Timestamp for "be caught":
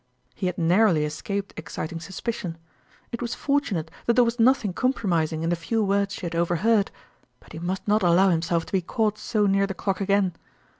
8.73-9.19